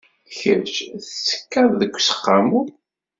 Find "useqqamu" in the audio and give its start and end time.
1.97-2.61